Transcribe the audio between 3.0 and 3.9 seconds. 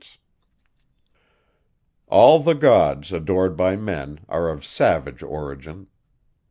adored by